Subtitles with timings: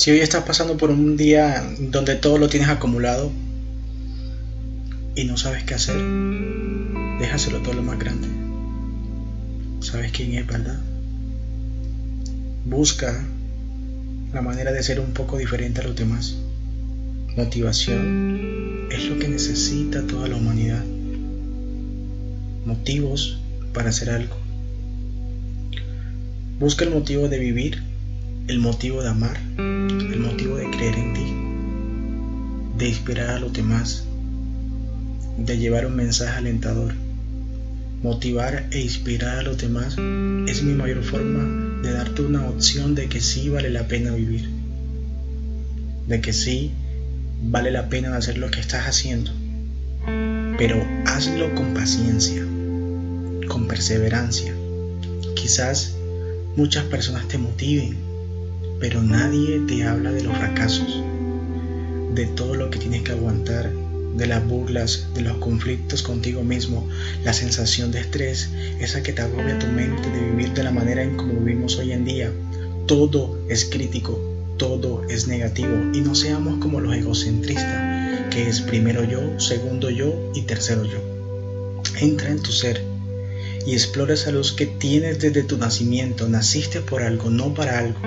[0.00, 3.30] Si hoy estás pasando por un día donde todo lo tienes acumulado
[5.14, 6.00] y no sabes qué hacer,
[7.18, 8.26] déjaselo todo lo más grande.
[9.80, 10.80] ¿Sabes quién es, verdad?
[12.64, 13.22] Busca
[14.32, 16.34] la manera de ser un poco diferente a los demás.
[17.36, 20.82] Motivación es lo que necesita toda la humanidad.
[22.64, 23.38] Motivos
[23.74, 24.36] para hacer algo.
[26.58, 27.82] Busca el motivo de vivir,
[28.48, 29.38] el motivo de amar,
[30.00, 34.04] el motivo de creer en ti, de inspirar a los demás,
[35.36, 36.94] de llevar un mensaje alentador.
[38.02, 39.96] Motivar e inspirar a los demás
[40.48, 44.48] es mi mayor forma de darte una opción de que sí vale la pena vivir,
[46.08, 46.72] de que sí
[47.42, 49.32] vale la pena hacer lo que estás haciendo,
[50.56, 52.42] pero hazlo con paciencia,
[53.48, 54.54] con perseverancia.
[55.34, 55.94] Quizás
[56.56, 58.09] muchas personas te motiven,
[58.80, 61.02] pero nadie te habla de los fracasos,
[62.14, 63.70] de todo lo que tienes que aguantar,
[64.16, 66.88] de las burlas, de los conflictos contigo mismo,
[67.22, 71.02] la sensación de estrés, esa que te agobia tu mente de vivir de la manera
[71.02, 72.32] en como vivimos hoy en día.
[72.86, 74.18] Todo es crítico,
[74.56, 80.32] todo es negativo y no seamos como los egocentristas, que es primero yo, segundo yo
[80.34, 80.98] y tercero yo.
[82.00, 82.82] Entra en tu ser
[83.66, 86.28] y explora esa luz que tienes desde tu nacimiento.
[86.28, 88.00] Naciste por algo, no para algo,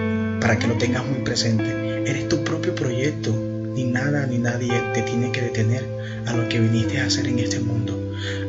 [0.43, 2.03] para que lo tengas muy presente.
[2.05, 5.87] Eres tu propio proyecto, ni nada ni nadie te tiene que detener
[6.25, 7.97] a lo que viniste a hacer en este mundo.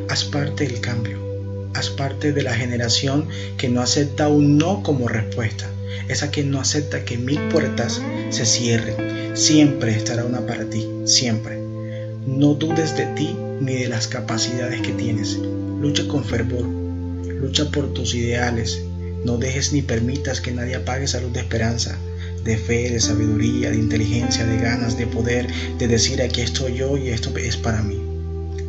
[0.09, 1.17] Haz parte del cambio,
[1.73, 5.69] haz parte de la generación que no acepta un no como respuesta
[6.09, 9.35] esa que no acepta que mil puertas se cierren.
[9.35, 11.57] Siempre estará una para ti, siempre.
[12.27, 15.37] No dudes de ti ni de las capacidades que tienes.
[15.81, 18.81] Lucha con fervor, lucha por tus ideales.
[19.25, 21.97] No dejes ni permitas que nadie apague esa luz de esperanza,
[22.43, 25.47] de fe, de sabiduría, de inteligencia, de ganas, de poder,
[25.79, 27.99] de decir aquí estoy yo y esto es para mí.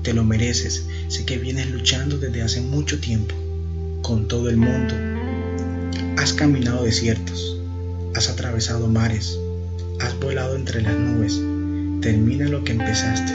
[0.02, 0.86] Te lo mereces.
[1.08, 3.34] Sé que vienes luchando desde hace mucho tiempo
[4.00, 4.94] con todo el mundo
[6.16, 7.58] Has caminado desiertos,
[8.14, 9.38] has atravesado mares,
[10.00, 11.38] has volado entre las nubes.
[12.00, 13.34] Termina lo que empezaste.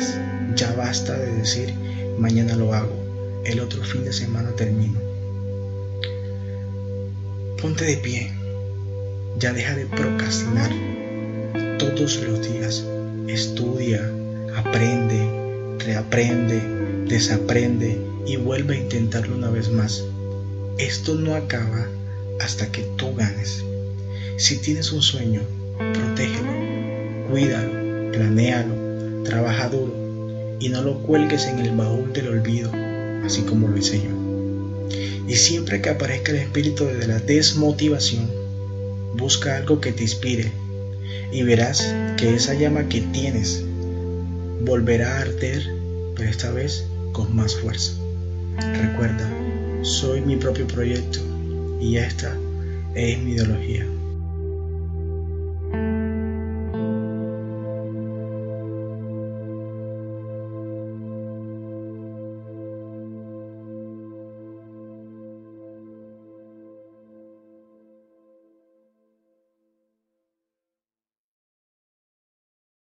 [0.55, 1.71] Ya basta de decir,
[2.17, 2.99] mañana lo hago,
[3.45, 5.10] el otro fin de semana termino.
[7.61, 8.31] Ponte de pie,
[9.37, 10.71] ya deja de procrastinar.
[11.77, 12.83] Todos los días
[13.27, 14.01] estudia,
[14.55, 16.59] aprende, reaprende,
[17.07, 20.03] desaprende y vuelve a intentarlo una vez más.
[20.79, 21.87] Esto no acaba
[22.39, 23.63] hasta que tú ganes.
[24.37, 25.41] Si tienes un sueño,
[25.77, 26.53] protégelo,
[27.29, 32.71] cuídalo, planéalo, trabaja duro y no lo cuelgues en el baúl del olvido,
[33.23, 34.20] así como lo hice yo.
[35.27, 38.29] Y siempre que aparezca el espíritu de la desmotivación,
[39.15, 40.51] busca algo que te inspire
[41.31, 43.63] y verás que esa llama que tienes
[44.61, 45.63] volverá a arder,
[46.15, 47.93] pero esta vez con más fuerza.
[48.57, 49.29] Recuerda,
[49.81, 51.19] soy mi propio proyecto
[51.79, 52.37] y esta
[52.95, 53.85] es mi ideología.